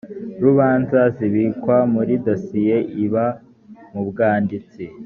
rubanza 0.43 0.99
zibikwa 1.15 1.77
muri 1.93 2.13
dosiye 2.25 2.77
iba 3.03 3.25
mu 3.91 4.01
bwanditsi 4.09 4.83